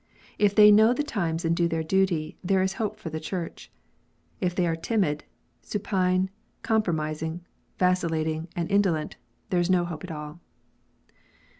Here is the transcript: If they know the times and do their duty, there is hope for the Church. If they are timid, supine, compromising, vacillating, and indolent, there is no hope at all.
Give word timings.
If 0.39 0.55
they 0.55 0.71
know 0.71 0.95
the 0.95 1.03
times 1.03 1.45
and 1.45 1.55
do 1.55 1.67
their 1.67 1.83
duty, 1.83 2.35
there 2.43 2.63
is 2.63 2.73
hope 2.81 2.97
for 2.97 3.11
the 3.11 3.19
Church. 3.19 3.71
If 4.39 4.55
they 4.55 4.65
are 4.65 4.75
timid, 4.75 5.25
supine, 5.61 6.31
compromising, 6.63 7.45
vacillating, 7.77 8.47
and 8.55 8.71
indolent, 8.71 9.17
there 9.51 9.59
is 9.59 9.69
no 9.69 9.85
hope 9.85 10.03
at 10.03 10.09
all. 10.09 10.39